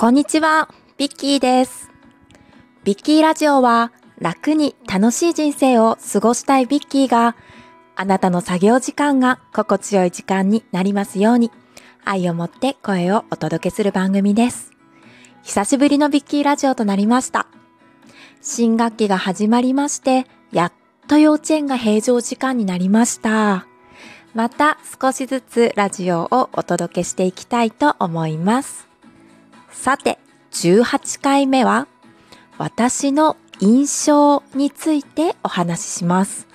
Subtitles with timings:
[0.00, 1.90] こんにちは、ビッキーです。
[2.84, 3.90] ビッキーラジオは
[4.20, 7.34] 楽に楽しい人生を過ごしたいビッキーが
[7.96, 11.50] あなたの作業時間が心地よい時間になりますように
[12.04, 14.70] 愛を持って声をお届けする番組です。
[15.42, 17.48] 久しぶりのビッキーラジオとなりました。
[18.40, 20.72] 新学期が始まりまして、やっ
[21.08, 23.66] と幼稚園が平常時間になりました。
[24.32, 28.87] また少しずつラジオをお届けしていきたいと思います。
[29.70, 30.18] さて、
[30.52, 31.86] 18回目は、
[32.58, 36.48] 私の印象についてお話しします。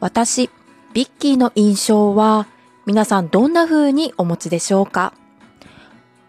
[0.00, 0.50] 私、
[0.92, 2.46] ビッキーの印象は、
[2.86, 5.12] 皆さんどんな風にお持ちでしょうか？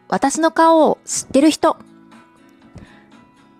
[0.08, 1.77] 私の顔を知ってる人？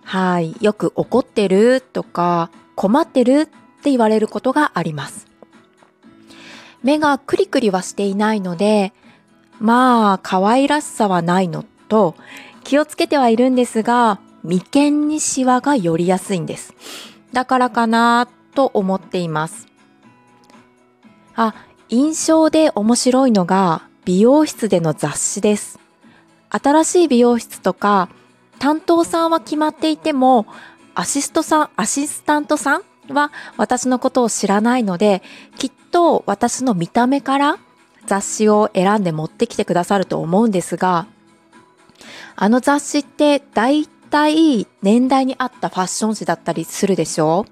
[0.02, 3.46] はい、よく怒ってるとか困ってるっ
[3.82, 5.26] て言われることがあります。
[6.82, 8.92] 目がクリクリはしていないので、
[9.60, 12.14] まあ、可愛らしさはないのと、
[12.68, 16.74] 気をつけてはいるんですが、眉間にシワが寄りやすいんです。
[17.32, 19.68] だからかなと思っています。
[21.34, 21.54] あ、
[21.88, 25.78] 印象で面白いのが美容室での雑誌です。
[26.50, 28.10] 新しい美容室とか
[28.58, 30.44] 担当さんは決まっていても、
[30.94, 35.22] アシストさん、アシスタントさんは私のことを知らないので、
[35.56, 37.58] きっと私の見た目から
[38.04, 41.06] 雑誌を選んで持ってきてくださると思うんですが、
[42.36, 47.46] あの雑誌って大体年代に合ったファッション誌だったりするでしょ？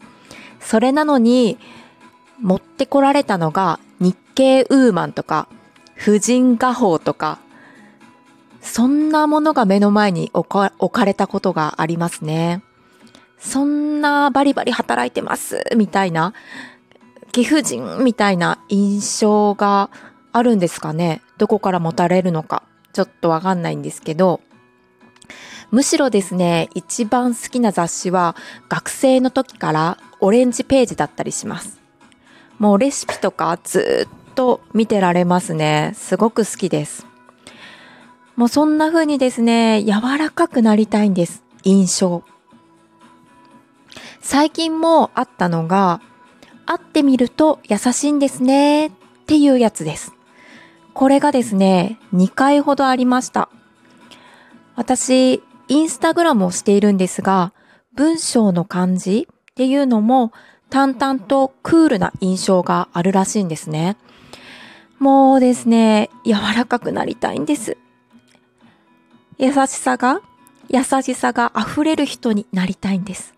[0.61, 1.59] それなのに
[2.41, 5.49] 持ってこられたのが日経ウーマンとか
[5.95, 7.39] 婦人画報とか
[8.61, 12.63] そんなものが目の前に置か置かれたことがありますね。
[13.39, 16.33] そんなバリバリ働いてますみたいな
[17.33, 19.91] 貴婦人みたいな印象が
[20.33, 21.23] あるんですかね？
[21.39, 22.63] どこから持たれるのか。
[22.97, 24.41] ちょっとわかんないんですけど
[25.71, 28.37] むしろですね一番好きな雑誌は
[28.71, 31.79] 学生の時からオレンジページだったりします。
[32.59, 35.93] もうレシピとかずっと見てられますね。
[35.95, 37.07] すごく好きです。
[38.35, 41.43] もうそんな風にですね柔らかくなりたいんです。
[41.65, 42.23] 印象。
[44.23, 46.01] 最近もあったのが
[46.65, 48.91] 会ってみると優しいんですねっ
[49.27, 50.16] ていうやつです。
[50.97, 53.51] これがですね、2回ほどありました。
[54.77, 57.53] 私、インスタグラムをしているんですが、
[57.95, 60.33] 文章の感じっていうのも
[60.71, 63.99] 淡々とクールな印象があるらしいんですね。
[64.99, 67.77] もうですね、柔らかくなりたいんです。
[69.37, 70.23] 優しさが、
[70.71, 73.35] 優しさが溢れる人になりたいんです。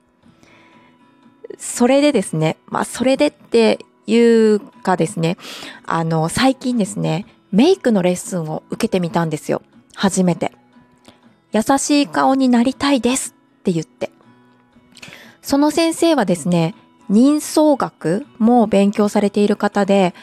[1.59, 5.37] それでですね、まあ、それでっていうかですね、
[5.87, 9.63] あの、最近ですね、メイクのレッスンを受けてみたんですよ。
[9.95, 10.53] 初めて。
[11.53, 14.11] 優しい顔になりたいですって言って。
[15.41, 16.75] その先生はですね、
[17.09, 20.15] 人相学も勉強されている方で、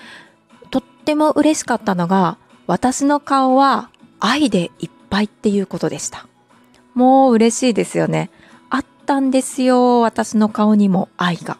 [0.69, 2.37] とっても嬉しかったのが、
[2.67, 6.27] 私の顔は愛でいっぱいっていうことでした。
[6.93, 8.29] もう嬉しいですよね。
[8.69, 11.57] あったんですよ、私の顔にも愛が。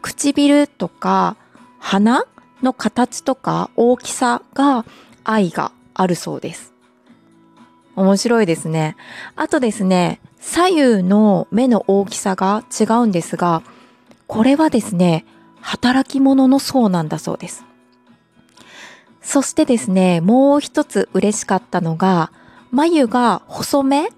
[0.00, 1.36] 唇とか
[1.78, 2.24] 鼻
[2.62, 4.84] の形とか大きさが
[5.24, 6.72] 愛があるそうです。
[7.94, 8.96] 面白いですね。
[9.36, 13.62] あとですね、左右の目の大きさが違うんですが、
[14.26, 15.26] これはですね、
[15.60, 17.64] 働き者の層なんだそうです。
[19.20, 22.32] そしてですね、もう一つ嬉しかったのが、
[22.70, 24.08] 眉が細め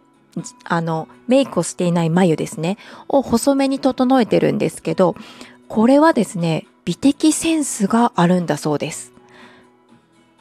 [0.65, 2.79] あの、メイクをしていない眉ですね、
[3.09, 5.15] を細めに整えてるんですけど、
[5.69, 9.13] これはですね、美的センスがあるんだそうです。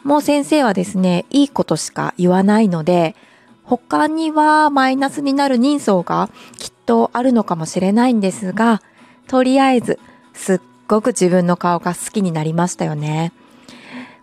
[0.04, 3.16] もう先生はですね、いいことしか言わないので、
[3.64, 8.82] 他にはマイナスになる人相がきっとあるのかもしれないんですが、
[9.28, 10.00] とりあえず、
[10.34, 13.32] すっごく自分の顔が好きになりましたよね。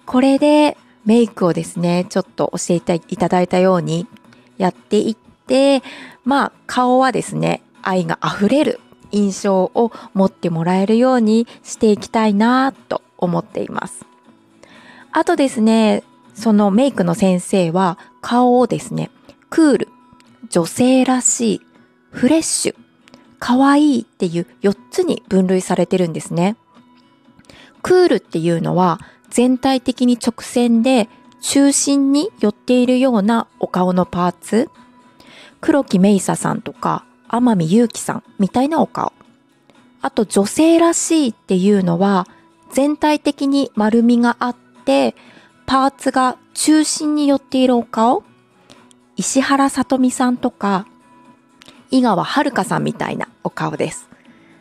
[0.05, 4.07] これでメイクをですね、ちょっと教えていただいたように
[4.59, 5.17] やっていっ
[5.47, 5.83] て、
[6.25, 8.81] まあ顔はですね、愛が溢れる
[9.13, 14.05] 印象を持ってもらえるようにしていきたいなと思っています。
[15.13, 16.03] あとですね、
[16.35, 19.11] そのメイクの先生は顔をですね、
[19.51, 19.89] クール、
[20.49, 21.61] 女性らしい、
[22.11, 22.75] フレッシュ、
[23.39, 26.57] 可愛いっていう4つに分類されてるんですね。
[27.83, 31.09] クールっていうのは全体的に直線で
[31.41, 34.71] 中心に寄っているようなお顔のパーツ。
[35.61, 39.13] 黒木メイサさんとか天海祐希さんみたいなお顔。
[40.03, 42.27] あと女性らしいっていうのは
[42.73, 45.15] 全体的に丸みがあって
[45.67, 48.25] パーツが中心に寄っているお顔。
[49.17, 50.87] 石原さとみさんとか、
[51.91, 54.09] 井川遥さんみたいなお顔です。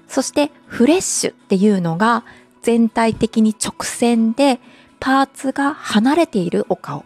[0.07, 2.25] そしてフレッシュっていうのが
[2.61, 4.59] 全体的に直線で
[4.99, 7.05] パーツが離れているお顔。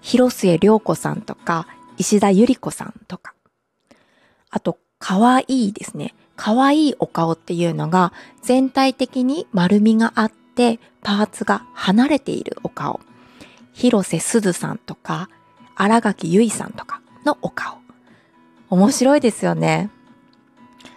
[0.00, 1.66] 広末涼子さんとか
[1.96, 3.34] 石田ゆり子さんとか。
[4.50, 6.14] あと、可愛いですね。
[6.34, 13.00] 可愛いお顔っていうのが全体的に丸みがあってパーツが離れているお顔。
[13.74, 15.28] 広瀬すずさんとか
[15.76, 17.76] 荒垣結衣さんとかのお顔。
[18.70, 19.90] 面白いですよね。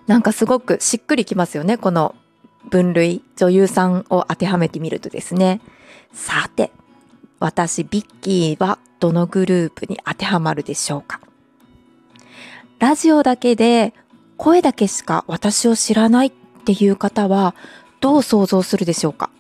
[0.06, 1.78] なんかすごくしっくりきますよね。
[1.78, 2.16] この
[2.70, 5.60] 分類、女優さんを当てはめてみるとですね。
[6.14, 6.72] さて、
[7.42, 11.20] 私、ビッキーはどのグループに当てはまるでしょうか？
[12.80, 13.94] ラジオだけで
[14.38, 16.32] 声だけしか私を知らないっ
[16.64, 17.56] ていう方は
[18.02, 19.32] どう想像するでしょうか？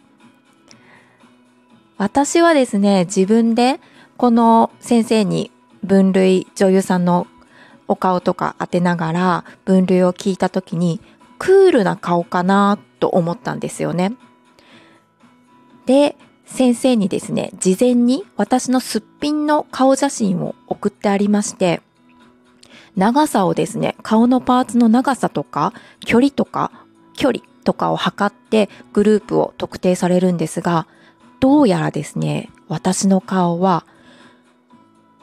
[1.97, 3.79] 私はですね、自分で
[4.17, 5.51] この先生に
[5.83, 7.27] 分類女優さんの
[7.87, 10.99] お顔とか当てながら分類を聞いた時に
[11.37, 14.13] クールな顔かなと思ったんですよね。
[15.85, 21.81] で、先生にですね、事前に私のすっぴんの顔写真を送ってありまして、
[22.97, 25.71] 長さをですね、顔のパーツの長さとか、
[26.03, 26.71] 距離とか、
[27.15, 30.87] 距離とかを測ってグループを特定されるんですが、
[31.39, 33.85] どうやらですね、私の顔は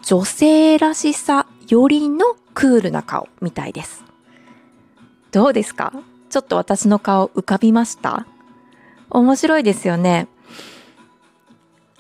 [0.03, 4.05] 女性らしさよりのクールな顔みたいです。
[5.33, 5.93] どうですか？
[6.31, 8.27] ちょっと私の顔浮かびました？
[9.11, 10.29] 面白いですよね。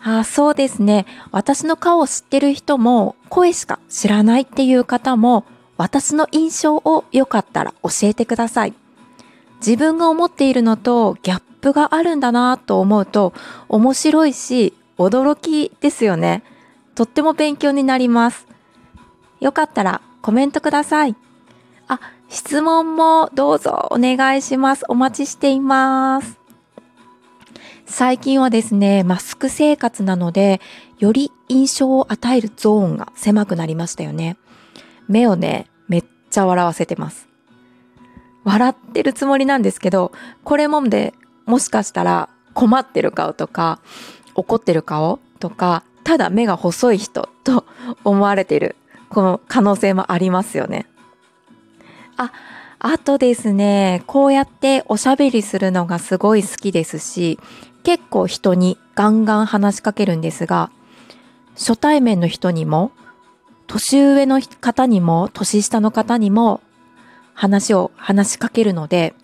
[0.00, 1.06] あ、そうですね。
[1.32, 5.44] 私の顔を知ってる人も、声しか知らないっていう方も、
[5.76, 8.74] 私の印象をよかったら教えてください。
[9.58, 13.32] 自分が思っているのとギャップがあるんだなと思うと、
[13.68, 16.42] 面白いし、驚きですよね。
[16.94, 18.46] とっても勉強になります。
[19.40, 21.16] よかったらコメントください。
[21.88, 24.84] あ、質問もどうぞお願いします。
[24.88, 26.38] お待ちしています。
[27.86, 30.60] 最近はですね、マスク生活なので、
[30.98, 34.36] より印象を与えるゾーンが狭くなりましたよね。
[35.08, 37.28] 目をね、めっちゃ笑わせてます。
[38.44, 40.12] 笑ってるつもりなんですけど、
[40.44, 41.14] これもんで、
[41.46, 43.80] もしかしたら困ってる顔とか、
[44.34, 47.64] 怒ってる顔とか、ただ目が細い人と
[48.04, 48.76] 思われてる、
[49.08, 50.86] この可能性もありますよね。
[52.16, 52.32] あ、
[52.78, 57.38] あとですね、こうやっておしゃべりするのがすごい好きですし、
[57.82, 60.70] 結構人にガンガン話しかけるんですが、
[61.54, 62.92] 初対面の人にも、
[63.66, 66.60] 年上の方にも、年下の方にも
[67.34, 69.14] 話を話しかけるので、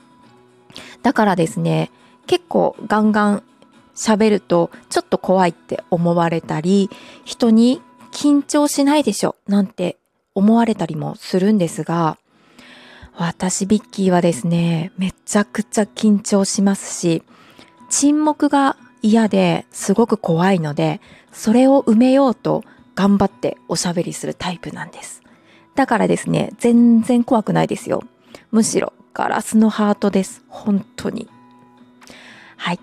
[1.02, 1.90] だからですね、
[2.26, 3.42] 結構ガンガン
[3.94, 6.90] 喋るとちょっと怖いって思われたり、
[7.24, 7.82] 人に
[8.12, 9.98] 緊張しないでしょなんて
[10.34, 12.18] 思われたりもするんですが、
[13.16, 17.22] 私ビッキーはですね、めちゃくちゃ緊張しますし、
[17.90, 21.00] 沈黙が嫌ですごく怖いので、
[21.32, 22.64] それを埋めようと
[22.94, 25.22] 頑張っておしゃべりするタイプなんです。
[25.74, 28.02] だからですね、全然怖くないですよ。
[28.50, 30.42] むしろガラスのハートです。
[30.48, 31.28] 本当に。
[32.56, 32.80] はい。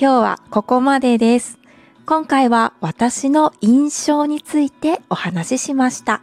[0.00, 1.58] 今日はここまでです。
[2.06, 6.22] 今回は私の印象についてお話ししました。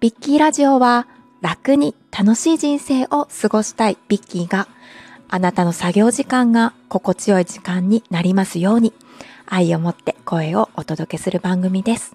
[0.00, 1.06] ビッキーラジオは
[1.40, 4.68] 楽に楽しい人生を過ごしたいビッキーが
[5.28, 8.92] あなたの作業時間が心地よい時間になりますように
[9.46, 12.14] 愛を持って声をお届けする番組です。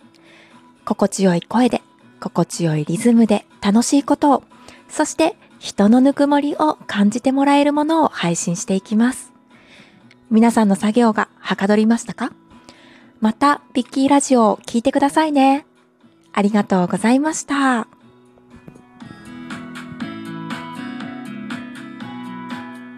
[0.86, 1.82] 心地よい声で
[2.20, 4.43] 心地よいリズムで楽しいことを
[4.88, 9.34] そして人のぬくもりを感じてもらえるものを配信していきます。
[10.29, 12.34] 皆さんの作業がはかどりましたか？
[13.20, 15.65] また、ビッキーラジオを聴いてくださいね。
[16.34, 17.88] ありがとうございました。